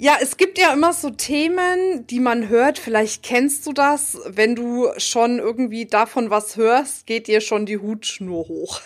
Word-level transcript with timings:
Ja, 0.00 0.16
es 0.22 0.36
gibt 0.36 0.58
ja 0.58 0.72
immer 0.72 0.92
so 0.92 1.10
Themen, 1.10 2.06
die 2.06 2.20
man 2.20 2.48
hört. 2.48 2.78
Vielleicht 2.78 3.24
kennst 3.24 3.66
du 3.66 3.72
das. 3.72 4.16
Wenn 4.28 4.54
du 4.54 4.90
schon 4.96 5.40
irgendwie 5.40 5.86
davon 5.86 6.30
was 6.30 6.56
hörst, 6.56 7.04
geht 7.04 7.26
dir 7.26 7.40
schon 7.40 7.66
die 7.66 7.78
Hutschnur 7.78 8.46
hoch. 8.46 8.80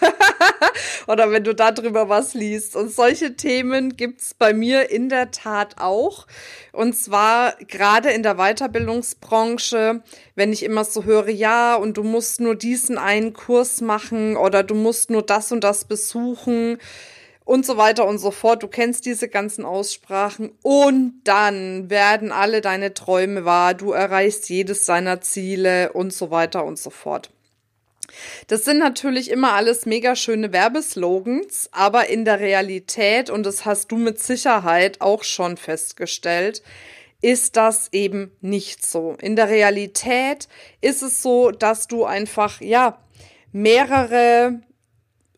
Oder 1.06 1.30
wenn 1.30 1.44
du 1.44 1.54
darüber 1.54 2.08
was 2.08 2.32
liest. 2.32 2.76
Und 2.76 2.90
solche 2.90 3.36
Themen 3.36 3.94
gibt's 3.94 4.32
bei 4.32 4.54
mir 4.54 4.88
in 4.88 5.10
der 5.10 5.30
Tat 5.30 5.74
auch. 5.76 6.26
Und 6.72 6.96
zwar 6.96 7.56
gerade 7.68 8.10
in 8.10 8.22
der 8.22 8.36
Weiterbildungsbranche, 8.36 10.02
wenn 10.34 10.50
ich 10.50 10.62
immer 10.62 10.84
so 10.84 11.04
höre, 11.04 11.28
ja, 11.28 11.74
und 11.74 11.98
du 11.98 12.04
musst 12.04 12.40
nur 12.40 12.54
diesen 12.54 12.96
einen 12.96 13.34
Kurs 13.34 13.82
machen 13.82 14.38
oder 14.38 14.62
du 14.62 14.74
musst 14.74 15.10
nur 15.10 15.20
das 15.20 15.52
und 15.52 15.62
das 15.62 15.84
besuchen 15.84 16.78
und 17.44 17.66
so 17.66 17.76
weiter 17.76 18.06
und 18.06 18.18
so 18.18 18.30
fort. 18.30 18.62
Du 18.62 18.68
kennst 18.68 19.06
diese 19.06 19.28
ganzen 19.28 19.64
Aussprachen 19.64 20.52
und 20.62 21.20
dann 21.24 21.90
werden 21.90 22.32
alle 22.32 22.60
deine 22.60 22.94
Träume 22.94 23.44
wahr, 23.44 23.74
du 23.74 23.92
erreichst 23.92 24.48
jedes 24.48 24.86
seiner 24.86 25.20
Ziele 25.20 25.92
und 25.92 26.12
so 26.12 26.30
weiter 26.30 26.64
und 26.64 26.78
so 26.78 26.90
fort. 26.90 27.30
Das 28.48 28.64
sind 28.64 28.78
natürlich 28.78 29.30
immer 29.30 29.52
alles 29.52 29.86
mega 29.86 30.16
schöne 30.16 30.52
Werbeslogans, 30.52 31.70
aber 31.72 32.08
in 32.08 32.24
der 32.24 32.40
Realität, 32.40 33.30
und 33.30 33.44
das 33.44 33.64
hast 33.64 33.90
du 33.90 33.96
mit 33.96 34.20
Sicherheit 34.20 35.00
auch 35.00 35.24
schon 35.24 35.56
festgestellt, 35.56 36.62
ist 37.22 37.56
das 37.56 37.88
eben 37.92 38.32
nicht 38.40 38.84
so. 38.84 39.16
In 39.20 39.36
der 39.36 39.48
Realität 39.48 40.48
ist 40.80 41.02
es 41.02 41.22
so, 41.22 41.52
dass 41.52 41.86
du 41.86 42.04
einfach, 42.04 42.60
ja, 42.60 42.98
mehrere 43.52 44.60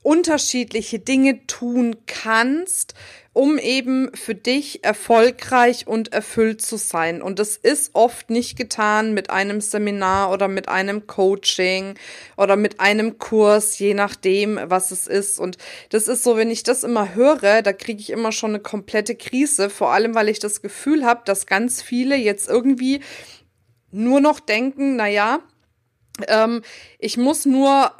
unterschiedliche 0.05 0.98
Dinge 0.98 1.47
tun 1.47 1.97
kannst, 2.06 2.94
um 3.33 3.58
eben 3.58 4.14
für 4.14 4.34
dich 4.34 4.84
erfolgreich 4.84 5.88
und 5.88 6.12
erfüllt 6.12 6.61
zu 6.61 6.77
sein. 6.77 7.22
Und 7.22 7.38
das 7.38 7.56
ist 7.56 7.91
oft 7.94 8.30
nicht 8.30 8.56
getan 8.56 9.14
mit 9.14 9.30
einem 9.30 9.61
Seminar 9.61 10.30
oder 10.30 10.46
mit 10.46 10.69
einem 10.69 11.06
Coaching 11.06 11.94
oder 12.36 12.55
mit 12.56 12.80
einem 12.80 13.19
Kurs, 13.19 13.78
je 13.78 13.94
nachdem, 13.94 14.61
was 14.64 14.91
es 14.91 15.08
ist. 15.08 15.41
Und 15.41 15.56
das 15.88 16.06
ist 16.06 16.22
so, 16.22 16.36
wenn 16.36 16.50
ich 16.50 16.62
das 16.62 16.84
immer 16.84 17.14
höre, 17.14 17.62
da 17.62 17.72
kriege 17.72 18.00
ich 18.00 18.11
immer 18.11 18.30
schon 18.30 18.50
eine 18.50 18.61
komplette 18.61 19.16
Krise, 19.16 19.70
vor 19.70 19.91
allem 19.91 20.14
weil 20.14 20.28
ich 20.28 20.39
das 20.39 20.61
Gefühl 20.61 21.05
habe, 21.05 21.22
dass 21.24 21.46
ganz 21.46 21.80
viele 21.80 22.14
jetzt 22.14 22.48
irgendwie 22.48 23.00
nur 23.91 24.20
noch 24.20 24.39
denken, 24.39 24.96
na 24.96 25.08
ja, 25.08 25.41
ähm, 26.28 26.62
ich 26.98 27.16
muss 27.16 27.46
nur 27.46 27.92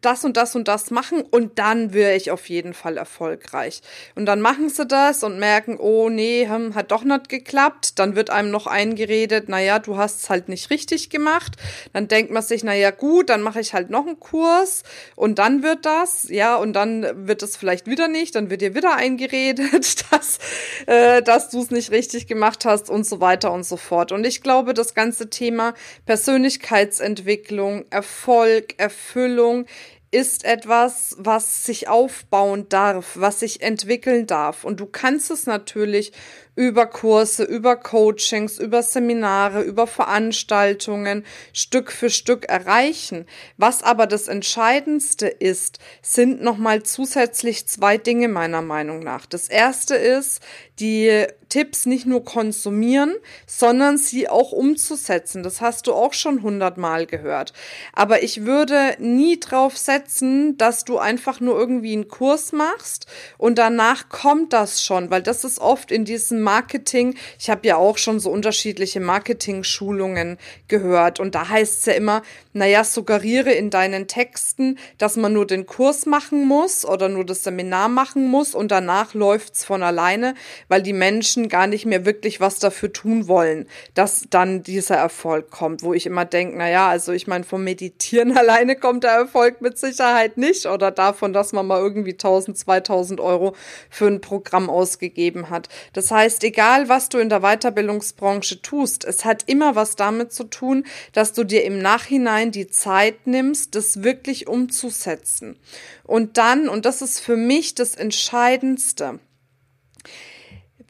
das 0.00 0.24
und 0.24 0.36
das 0.36 0.56
und 0.56 0.68
das 0.68 0.90
machen 0.90 1.22
und 1.22 1.58
dann 1.58 1.92
wäre 1.92 2.14
ich 2.16 2.30
auf 2.30 2.48
jeden 2.48 2.74
Fall 2.74 2.96
erfolgreich. 2.96 3.82
Und 4.14 4.26
dann 4.26 4.40
machen 4.40 4.68
sie 4.68 4.86
das 4.86 5.22
und 5.22 5.38
merken, 5.38 5.76
oh 5.78 6.08
nee, 6.08 6.48
hm, 6.48 6.74
hat 6.74 6.90
doch 6.90 7.04
nicht 7.04 7.28
geklappt. 7.28 7.98
Dann 7.98 8.16
wird 8.16 8.30
einem 8.30 8.50
noch 8.50 8.66
eingeredet, 8.66 9.48
naja, 9.48 9.78
du 9.78 9.96
hast 9.96 10.22
es 10.22 10.30
halt 10.30 10.48
nicht 10.48 10.70
richtig 10.70 11.10
gemacht. 11.10 11.56
Dann 11.92 12.08
denkt 12.08 12.32
man 12.32 12.42
sich, 12.42 12.64
naja, 12.64 12.90
gut, 12.90 13.28
dann 13.28 13.42
mache 13.42 13.60
ich 13.60 13.74
halt 13.74 13.90
noch 13.90 14.06
einen 14.06 14.20
Kurs 14.20 14.82
und 15.16 15.38
dann 15.38 15.62
wird 15.62 15.84
das, 15.84 16.28
ja, 16.28 16.56
und 16.56 16.72
dann 16.72 17.26
wird 17.26 17.42
es 17.42 17.56
vielleicht 17.56 17.86
wieder 17.86 18.08
nicht, 18.08 18.34
dann 18.34 18.50
wird 18.50 18.62
dir 18.62 18.74
wieder 18.74 18.96
eingeredet, 18.96 20.04
dass, 20.10 20.38
äh, 20.86 21.22
dass 21.22 21.50
du 21.50 21.62
es 21.62 21.70
nicht 21.70 21.90
richtig 21.90 22.26
gemacht 22.26 22.64
hast 22.64 22.88
und 22.88 23.06
so 23.06 23.20
weiter 23.20 23.52
und 23.52 23.64
so 23.64 23.76
fort. 23.76 24.12
Und 24.12 24.26
ich 24.26 24.42
glaube, 24.42 24.74
das 24.74 24.94
ganze 24.94 25.30
Thema 25.30 25.74
Persönlichkeitsentwicklung, 26.06 27.84
Erfolg, 27.90 28.74
Erfüllung, 28.78 29.66
ist 30.10 30.44
etwas, 30.44 31.14
was 31.18 31.64
sich 31.64 31.88
aufbauen 31.88 32.68
darf, 32.68 33.16
was 33.16 33.40
sich 33.40 33.62
entwickeln 33.62 34.26
darf. 34.26 34.64
Und 34.64 34.80
du 34.80 34.86
kannst 34.86 35.30
es 35.30 35.46
natürlich 35.46 36.12
über 36.60 36.84
Kurse, 36.84 37.42
über 37.44 37.74
Coachings, 37.74 38.58
über 38.58 38.82
Seminare, 38.82 39.62
über 39.62 39.86
Veranstaltungen 39.86 41.24
Stück 41.54 41.90
für 41.90 42.10
Stück 42.10 42.44
erreichen. 42.50 43.24
Was 43.56 43.82
aber 43.82 44.06
das 44.06 44.28
Entscheidendste 44.28 45.26
ist, 45.26 45.78
sind 46.02 46.42
nochmal 46.42 46.82
zusätzlich 46.82 47.66
zwei 47.66 47.96
Dinge 47.96 48.28
meiner 48.28 48.60
Meinung 48.60 49.00
nach. 49.00 49.24
Das 49.24 49.48
erste 49.48 49.94
ist, 49.94 50.42
die 50.80 51.26
Tipps 51.50 51.84
nicht 51.84 52.06
nur 52.06 52.24
konsumieren, 52.24 53.14
sondern 53.46 53.98
sie 53.98 54.28
auch 54.28 54.52
umzusetzen. 54.52 55.42
Das 55.42 55.60
hast 55.60 55.86
du 55.86 55.92
auch 55.92 56.14
schon 56.14 56.42
hundertmal 56.42 57.06
gehört. 57.06 57.52
Aber 57.92 58.22
ich 58.22 58.46
würde 58.46 58.96
nie 58.98 59.38
drauf 59.38 59.76
setzen, 59.76 60.56
dass 60.56 60.84
du 60.84 60.98
einfach 60.98 61.40
nur 61.40 61.58
irgendwie 61.58 61.92
einen 61.92 62.08
Kurs 62.08 62.52
machst 62.52 63.06
und 63.36 63.58
danach 63.58 64.08
kommt 64.08 64.52
das 64.52 64.82
schon, 64.82 65.10
weil 65.10 65.22
das 65.22 65.44
ist 65.44 65.58
oft 65.58 65.90
in 65.90 66.04
diesem 66.04 66.40
Marketing. 66.50 67.14
Ich 67.38 67.48
habe 67.48 67.64
ja 67.68 67.76
auch 67.76 67.96
schon 67.96 68.18
so 68.18 68.28
unterschiedliche 68.28 68.98
Marketing-Schulungen 68.98 70.36
gehört 70.66 71.20
und 71.20 71.36
da 71.36 71.48
heißt 71.48 71.78
es 71.78 71.86
ja 71.86 71.92
immer, 71.92 72.22
naja, 72.52 72.82
suggeriere 72.82 73.52
in 73.52 73.70
deinen 73.70 74.08
Texten, 74.08 74.76
dass 74.98 75.16
man 75.16 75.32
nur 75.32 75.46
den 75.46 75.66
Kurs 75.66 76.06
machen 76.06 76.48
muss 76.48 76.84
oder 76.84 77.08
nur 77.08 77.24
das 77.24 77.44
Seminar 77.44 77.88
machen 77.88 78.26
muss 78.26 78.56
und 78.56 78.72
danach 78.72 79.14
läuft's 79.14 79.64
von 79.64 79.84
alleine, 79.84 80.34
weil 80.66 80.82
die 80.82 80.92
Menschen 80.92 81.48
gar 81.48 81.68
nicht 81.68 81.86
mehr 81.86 82.04
wirklich 82.04 82.40
was 82.40 82.58
dafür 82.58 82.92
tun 82.92 83.28
wollen, 83.28 83.68
dass 83.94 84.24
dann 84.30 84.64
dieser 84.64 84.96
Erfolg 84.96 85.50
kommt, 85.50 85.84
wo 85.84 85.94
ich 85.94 86.06
immer 86.06 86.24
denke, 86.24 86.58
naja, 86.58 86.88
also 86.88 87.12
ich 87.12 87.28
meine, 87.28 87.44
vom 87.44 87.62
Meditieren 87.62 88.36
alleine 88.36 88.74
kommt 88.74 89.04
der 89.04 89.12
Erfolg 89.12 89.60
mit 89.60 89.78
Sicherheit 89.78 90.36
nicht 90.36 90.66
oder 90.66 90.90
davon, 90.90 91.32
dass 91.32 91.52
man 91.52 91.68
mal 91.68 91.78
irgendwie 91.78 92.14
1000, 92.14 92.58
2000 92.58 93.20
Euro 93.20 93.54
für 93.88 94.08
ein 94.08 94.20
Programm 94.20 94.68
ausgegeben 94.68 95.50
hat. 95.50 95.68
Das 95.92 96.10
heißt, 96.10 96.29
heißt, 96.30 96.44
egal 96.44 96.88
was 96.88 97.08
du 97.08 97.18
in 97.18 97.28
der 97.28 97.40
Weiterbildungsbranche 97.40 98.62
tust, 98.62 99.04
es 99.04 99.24
hat 99.24 99.42
immer 99.46 99.74
was 99.74 99.96
damit 99.96 100.32
zu 100.32 100.44
tun, 100.44 100.84
dass 101.12 101.32
du 101.32 101.42
dir 101.42 101.64
im 101.64 101.80
Nachhinein 101.80 102.52
die 102.52 102.68
Zeit 102.68 103.26
nimmst, 103.26 103.74
das 103.74 104.04
wirklich 104.04 104.46
umzusetzen. 104.46 105.58
Und 106.04 106.38
dann, 106.38 106.68
und 106.68 106.84
das 106.84 107.02
ist 107.02 107.18
für 107.18 107.36
mich 107.36 107.74
das 107.74 107.96
Entscheidendste, 107.96 109.18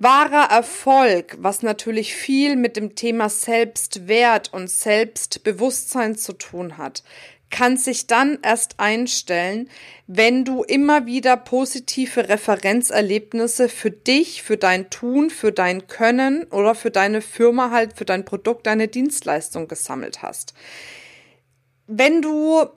Wahrer 0.02 0.50
Erfolg, 0.50 1.36
was 1.40 1.62
natürlich 1.62 2.14
viel 2.14 2.56
mit 2.56 2.78
dem 2.78 2.94
Thema 2.94 3.28
Selbstwert 3.28 4.50
und 4.50 4.70
Selbstbewusstsein 4.70 6.16
zu 6.16 6.32
tun 6.32 6.78
hat, 6.78 7.04
kann 7.50 7.76
sich 7.76 8.06
dann 8.06 8.38
erst 8.42 8.80
einstellen, 8.80 9.68
wenn 10.06 10.46
du 10.46 10.62
immer 10.62 11.04
wieder 11.04 11.36
positive 11.36 12.30
Referenzerlebnisse 12.30 13.68
für 13.68 13.90
dich, 13.90 14.42
für 14.42 14.56
dein 14.56 14.88
Tun, 14.88 15.28
für 15.28 15.52
dein 15.52 15.86
Können 15.86 16.44
oder 16.44 16.74
für 16.74 16.90
deine 16.90 17.20
Firma 17.20 17.70
halt, 17.70 17.92
für 17.92 18.06
dein 18.06 18.24
Produkt, 18.24 18.66
deine 18.66 18.88
Dienstleistung 18.88 19.68
gesammelt 19.68 20.22
hast. 20.22 20.54
Wenn 21.86 22.22
du 22.22 22.70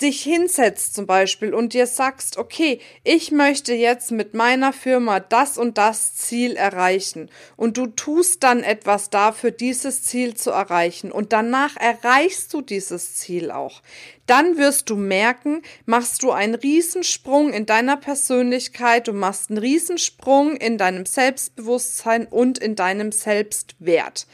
dich 0.00 0.22
hinsetzt 0.22 0.94
zum 0.94 1.06
Beispiel 1.06 1.54
und 1.54 1.74
dir 1.74 1.86
sagst, 1.86 2.36
okay, 2.36 2.80
ich 3.04 3.30
möchte 3.30 3.74
jetzt 3.74 4.10
mit 4.10 4.34
meiner 4.34 4.72
Firma 4.72 5.20
das 5.20 5.58
und 5.58 5.78
das 5.78 6.14
Ziel 6.14 6.56
erreichen. 6.56 7.30
Und 7.56 7.76
du 7.76 7.86
tust 7.86 8.42
dann 8.42 8.62
etwas 8.62 9.10
dafür, 9.10 9.50
dieses 9.50 10.02
Ziel 10.02 10.34
zu 10.34 10.50
erreichen. 10.50 11.12
Und 11.12 11.32
danach 11.32 11.76
erreichst 11.76 12.52
du 12.54 12.62
dieses 12.62 13.14
Ziel 13.16 13.50
auch, 13.50 13.82
dann 14.26 14.56
wirst 14.56 14.88
du 14.88 14.96
merken, 14.96 15.62
machst 15.84 16.22
du 16.22 16.30
einen 16.30 16.54
Riesensprung 16.54 17.52
in 17.52 17.66
deiner 17.66 17.96
Persönlichkeit, 17.96 19.08
du 19.08 19.12
machst 19.12 19.50
einen 19.50 19.58
Riesensprung 19.58 20.56
in 20.56 20.78
deinem 20.78 21.06
Selbstbewusstsein 21.06 22.26
und 22.26 22.58
in 22.58 22.76
deinem 22.76 23.10
Selbstwert. 23.12 24.26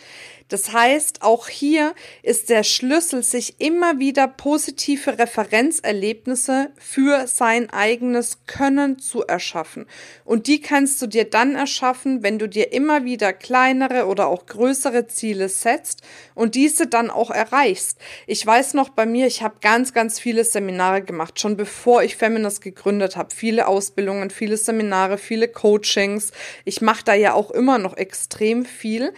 Das 0.48 0.72
heißt, 0.72 1.22
auch 1.22 1.48
hier 1.48 1.94
ist 2.22 2.48
der 2.48 2.62
Schlüssel, 2.62 3.22
sich 3.22 3.60
immer 3.60 3.98
wieder 3.98 4.26
positive 4.26 5.18
Referenzerlebnisse 5.18 6.70
für 6.78 7.26
sein 7.26 7.70
eigenes 7.70 8.38
Können 8.46 8.98
zu 8.98 9.24
erschaffen. 9.26 9.86
Und 10.24 10.46
die 10.46 10.60
kannst 10.60 11.02
du 11.02 11.06
dir 11.06 11.28
dann 11.28 11.54
erschaffen, 11.54 12.22
wenn 12.22 12.38
du 12.38 12.48
dir 12.48 12.72
immer 12.72 13.04
wieder 13.04 13.34
kleinere 13.34 14.06
oder 14.06 14.28
auch 14.28 14.46
größere 14.46 15.06
Ziele 15.06 15.50
setzt 15.50 16.02
und 16.34 16.54
diese 16.54 16.86
dann 16.86 17.10
auch 17.10 17.30
erreichst. 17.30 17.98
Ich 18.26 18.44
weiß 18.44 18.74
noch 18.74 18.88
bei 18.88 19.04
mir, 19.04 19.26
ich 19.26 19.42
habe 19.42 19.56
ganz, 19.60 19.92
ganz 19.92 20.18
viele 20.18 20.44
Seminare 20.44 21.02
gemacht, 21.02 21.38
schon 21.40 21.56
bevor 21.56 22.02
ich 22.02 22.16
Feminist 22.16 22.62
gegründet 22.62 23.16
habe. 23.16 23.34
Viele 23.34 23.66
Ausbildungen, 23.66 24.30
viele 24.30 24.56
Seminare, 24.56 25.18
viele 25.18 25.48
Coachings. 25.48 26.32
Ich 26.64 26.80
mache 26.80 27.04
da 27.04 27.14
ja 27.14 27.34
auch 27.34 27.50
immer 27.50 27.78
noch 27.78 27.96
extrem 27.96 28.64
viel. 28.64 29.12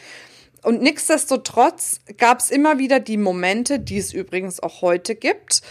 Und 0.62 0.83
nichtsdestotrotz 0.83 2.01
gab 2.19 2.41
es 2.41 2.51
immer 2.51 2.79
wieder 2.79 3.01
die 3.01 3.17
Momente, 3.17 3.79
die 3.79 3.99
es 3.99 4.12
übrigens 4.12 4.61
auch 4.61 4.83
heute 4.83 5.15
gibt, 5.15 5.62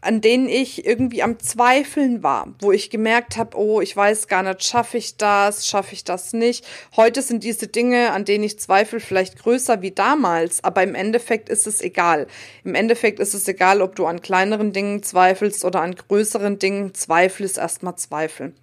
an 0.00 0.20
denen 0.20 0.48
ich 0.48 0.86
irgendwie 0.86 1.22
am 1.22 1.40
Zweifeln 1.40 2.22
war, 2.22 2.54
wo 2.60 2.70
ich 2.70 2.90
gemerkt 2.90 3.36
habe, 3.36 3.56
oh, 3.56 3.80
ich 3.80 3.96
weiß 3.96 4.28
gar 4.28 4.42
nicht, 4.44 4.62
schaffe 4.62 4.98
ich 4.98 5.16
das, 5.16 5.66
schaffe 5.66 5.94
ich 5.94 6.04
das 6.04 6.32
nicht. 6.32 6.64
Heute 6.94 7.22
sind 7.22 7.42
diese 7.42 7.66
Dinge, 7.66 8.12
an 8.12 8.24
denen 8.24 8.44
ich 8.44 8.60
zweifle, 8.60 9.00
vielleicht 9.00 9.38
größer 9.38 9.82
wie 9.82 9.90
damals, 9.90 10.62
aber 10.62 10.82
im 10.84 10.94
Endeffekt 10.94 11.48
ist 11.48 11.66
es 11.66 11.80
egal. 11.80 12.28
Im 12.62 12.76
Endeffekt 12.76 13.18
ist 13.18 13.34
es 13.34 13.48
egal, 13.48 13.82
ob 13.82 13.96
du 13.96 14.06
an 14.06 14.22
kleineren 14.22 14.72
Dingen 14.72 15.02
zweifelst 15.02 15.64
oder 15.64 15.80
an 15.80 15.96
größeren 15.96 16.58
Dingen. 16.58 16.94
Zweifel 16.94 17.44
ist 17.44 17.58
erstmal 17.58 17.96
Zweifel. 17.96 18.54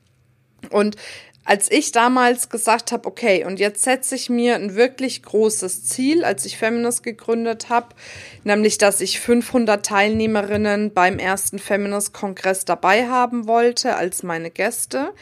Und 0.69 0.95
als 1.45 1.69
ich 1.69 1.91
damals 1.91 2.49
gesagt 2.49 2.91
habe, 2.91 3.07
okay, 3.07 3.45
und 3.45 3.59
jetzt 3.59 3.83
setze 3.83 4.15
ich 4.15 4.29
mir 4.29 4.55
ein 4.55 4.75
wirklich 4.75 5.23
großes 5.23 5.83
Ziel, 5.83 6.23
als 6.23 6.45
ich 6.45 6.57
Feminist 6.57 7.03
gegründet 7.03 7.69
habe, 7.69 7.89
nämlich, 8.43 8.77
dass 8.77 9.01
ich 9.01 9.19
500 9.19 9.85
Teilnehmerinnen 9.85 10.93
beim 10.93 11.19
ersten 11.19 11.59
Feminist-Kongress 11.59 12.65
dabei 12.65 13.07
haben 13.07 13.47
wollte 13.47 13.95
als 13.95 14.23
meine 14.23 14.51
Gäste, 14.51 15.13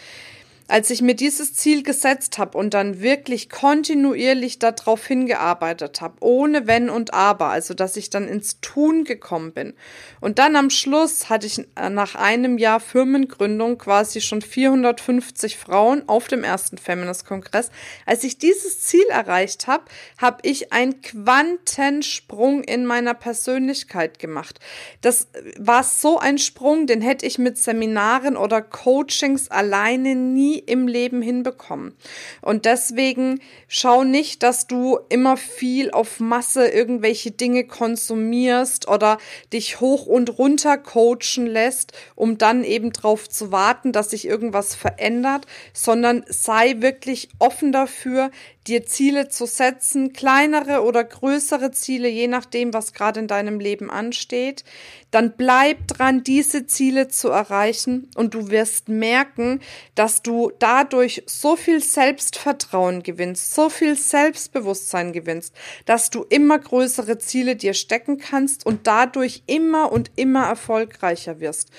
als 0.72 0.90
ich 0.90 1.02
mir 1.02 1.16
dieses 1.16 1.54
Ziel 1.54 1.84
gesetzt 1.84 2.38
habe 2.38 2.58
und 2.58 2.74
dann 2.74 3.02
wirklich 3.02 3.50
kontinuierlich 3.50 4.58
darauf 4.58 5.06
hingearbeitet 5.06 6.00
habe, 6.00 6.16
ohne 6.22 6.66
Wenn 6.66 6.90
und 6.90 7.14
Aber, 7.14 7.48
also 7.48 7.74
dass 7.74 7.98
ich 7.98 8.10
dann 8.10 8.26
ins 8.26 8.62
Tun 8.62 9.04
gekommen 9.04 9.52
bin. 9.52 9.74
Und 10.22 10.40
dann 10.40 10.56
am 10.56 10.70
Schluss 10.70 11.30
hatte 11.30 11.46
ich 11.46 11.60
äh, 11.76 11.90
nach 11.90 12.16
einem 12.16 12.58
Jahr 12.58 12.80
Firmengründung 12.80 13.80
quasi 13.80 14.22
schon 14.22 14.42
450 14.42 15.58
Frauen 15.58 16.08
auf 16.08 16.30
dem 16.30 16.46
ersten 16.46 16.78
Feminist-Kongress. 16.78 17.70
Als 18.06 18.24
ich 18.24 18.38
dieses 18.38 18.80
Ziel 18.80 19.06
erreicht 19.10 19.68
habe, 19.68 19.84
habe 20.20 20.38
ich 20.44 20.72
einen 20.72 21.02
Quantensprung 21.02 22.64
in 22.64 22.86
meiner 22.86 23.14
Persönlichkeit 23.14 24.20
gemacht. 24.20 24.62
Das 25.02 25.28
war 25.58 25.84
so 25.84 26.18
ein 26.18 26.38
Sprung, 26.38 26.88
den 26.88 27.02
hätte 27.02 27.26
ich 27.26 27.38
mit 27.38 27.58
Seminaren 27.58 28.38
oder 28.38 28.62
Coachings 28.62 29.52
alleine 29.52 30.16
nie 30.16 30.61
im 30.66 30.88
Leben 30.88 31.22
hinbekommen. 31.22 31.96
Und 32.42 32.66
deswegen 32.66 33.40
schau 33.68 34.04
nicht, 34.04 34.44
dass 34.44 34.68
du 34.68 35.00
immer 35.10 35.38
viel 35.38 35.92
auf 35.92 36.20
Masse 36.20 36.68
irgendwelche 36.68 37.32
Dinge 37.32 37.66
konsumierst 37.66 38.88
oder 38.88 39.18
dich 39.54 39.80
hoch 39.80 40.06
und 40.06 40.38
runter 40.38 40.78
coachen 40.78 41.48
lässt, 41.48 41.94
um 42.16 42.38
dann 42.38 42.64
eben 42.64 42.92
darauf 42.92 43.30
zu 43.30 43.52
warten, 43.52 43.92
dass 43.92 44.12
sich 44.12 44.28
irgendwas 44.28 44.76
verändert, 44.76 45.46
sondern 45.74 46.24
sei 46.28 46.76
wirklich 46.80 47.30
offen 47.40 47.72
dafür, 47.72 48.32
dir 48.68 48.86
Ziele 48.86 49.28
zu 49.28 49.46
setzen, 49.48 50.14
kleinere 50.14 50.84
oder 50.84 51.04
größere 51.04 51.72
Ziele, 51.72 52.08
je 52.08 52.28
nachdem, 52.28 52.74
was 52.74 52.94
gerade 52.94 53.20
in 53.20 53.28
deinem 53.28 53.60
Leben 53.60 53.90
ansteht, 53.90 54.64
dann 55.10 55.34
bleib 55.36 55.88
dran, 55.88 56.24
diese 56.24 56.68
Ziele 56.68 57.08
zu 57.08 57.30
erreichen 57.30 58.10
und 58.16 58.34
du 58.34 58.50
wirst 58.50 58.88
merken, 58.88 59.62
dass 59.96 60.22
du 60.22 60.41
dadurch 60.50 61.24
so 61.28 61.56
viel 61.56 61.82
Selbstvertrauen 61.82 63.04
gewinnst, 63.04 63.54
so 63.54 63.70
viel 63.70 63.96
Selbstbewusstsein 63.96 65.14
gewinnst, 65.14 65.54
dass 65.86 66.10
du 66.10 66.24
immer 66.24 66.58
größere 66.58 67.20
Ziele 67.20 67.56
dir 67.56 67.74
stecken 67.74 68.18
kannst 68.18 68.66
und 68.66 68.88
dadurch 68.88 69.44
immer 69.46 69.92
und 69.92 70.12
immer 70.16 70.48
erfolgreicher 70.48 71.40
wirst. 71.40 71.70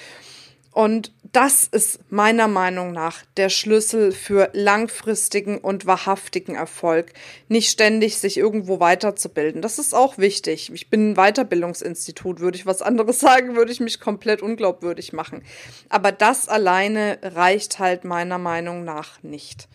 Und 0.71 1.13
das 1.33 1.65
ist 1.65 1.99
meiner 2.11 2.47
Meinung 2.47 2.93
nach 2.93 3.25
der 3.39 3.49
Schlüssel 3.49 4.13
für 4.13 4.51
langfristigen 4.53 5.59
und 5.59 5.87
wahrhaftigen 5.87 6.55
Erfolg. 6.55 7.15
Nicht 7.49 7.71
ständig 7.71 8.19
sich 8.19 8.37
irgendwo 8.37 8.81
weiterzubilden. 8.81 9.63
Das 9.63 9.79
ist 9.79 9.95
auch 9.95 10.19
wichtig. 10.19 10.71
Ich 10.75 10.91
bin 10.91 11.13
ein 11.13 11.15
Weiterbildungsinstitut. 11.15 12.41
Würde 12.41 12.59
ich 12.59 12.67
was 12.67 12.83
anderes 12.83 13.19
sagen, 13.21 13.57
würde 13.57 13.73
ich 13.73 13.81
mich 13.81 13.99
komplett 13.99 14.43
unglaubwürdig 14.43 15.15
machen. 15.15 15.43
Aber 15.89 16.13
das 16.13 16.49
alleine 16.49 17.19
reicht 17.23 17.79
halt 17.79 18.05
meiner 18.05 18.39
Meinung 18.39 18.85
nach 18.85 19.23
nicht. 19.23 19.69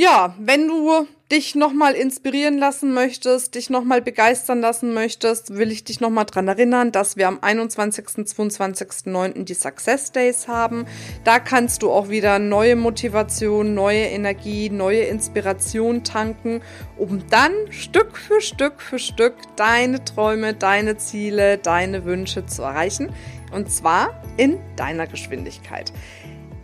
Ja, 0.00 0.32
wenn 0.38 0.68
du 0.68 1.08
dich 1.32 1.56
nochmal 1.56 1.94
inspirieren 1.94 2.56
lassen 2.56 2.94
möchtest, 2.94 3.56
dich 3.56 3.68
nochmal 3.68 4.00
begeistern 4.00 4.60
lassen 4.60 4.94
möchtest, 4.94 5.56
will 5.56 5.72
ich 5.72 5.82
dich 5.82 5.98
nochmal 5.98 6.24
dran 6.24 6.46
erinnern, 6.46 6.92
dass 6.92 7.16
wir 7.16 7.26
am 7.26 7.38
21. 7.40 8.04
22.09. 8.06 9.42
die 9.42 9.54
Success 9.54 10.12
Days 10.12 10.46
haben. 10.46 10.86
Da 11.24 11.40
kannst 11.40 11.82
du 11.82 11.90
auch 11.90 12.10
wieder 12.10 12.38
neue 12.38 12.76
Motivation, 12.76 13.74
neue 13.74 14.04
Energie, 14.04 14.70
neue 14.70 15.00
Inspiration 15.00 16.04
tanken, 16.04 16.62
um 16.96 17.24
dann 17.28 17.50
Stück 17.70 18.16
für 18.16 18.40
Stück 18.40 18.80
für 18.80 19.00
Stück 19.00 19.34
deine 19.56 20.04
Träume, 20.04 20.54
deine 20.54 20.96
Ziele, 20.96 21.58
deine 21.58 22.04
Wünsche 22.04 22.46
zu 22.46 22.62
erreichen. 22.62 23.12
Und 23.50 23.68
zwar 23.72 24.22
in 24.36 24.58
deiner 24.76 25.08
Geschwindigkeit. 25.08 25.92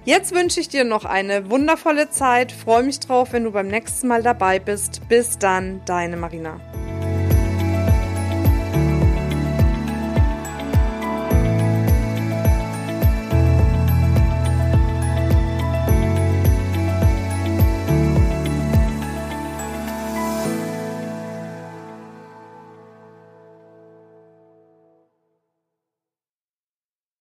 Jetzt 0.05 0.35
wünsche 0.35 0.61
ich 0.61 0.69
dir 0.69 0.85
noch 0.85 1.07
eine 1.07 1.49
wundervolle 1.51 2.11
Zeit. 2.11 2.53
Freue 2.53 2.83
mich 2.83 3.01
drauf, 3.01 3.33
wenn 3.33 3.45
du 3.45 3.53
beim 3.53 3.69
nächsten 3.69 4.07
Mal 4.07 4.23
dabei 4.23 4.59
bist. 4.59 5.01
Bis 5.09 5.39
dann, 5.39 5.81
deine 5.87 6.19
Marina. 6.19 6.61